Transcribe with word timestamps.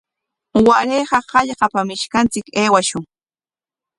Warayqa 0.67 1.19
hallqapam 1.35 1.87
ishkanchik 1.95 2.45
aywashun. 2.61 3.03